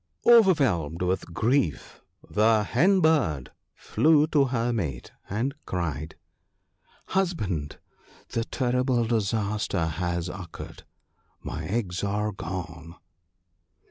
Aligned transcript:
Overwhelmed 0.25 1.03
with 1.03 1.31
grief, 1.31 2.01
the 2.27 2.63
Hen 2.63 3.01
bird 3.01 3.51
flew 3.75 4.25
to 4.29 4.45
her 4.45 4.73
mate, 4.73 5.11
and 5.29 5.53
cried:—" 5.67 6.15
Husband, 7.09 7.77
the 8.29 8.43
terrible 8.43 9.05
disaster 9.05 9.85
has 9.85 10.27
occurred! 10.27 10.85
My 11.43 11.65
eggs 11.67 12.03
are 12.03 12.31
gone 12.31 12.95